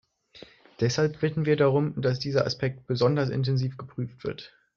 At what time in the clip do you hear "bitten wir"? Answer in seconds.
1.19-1.55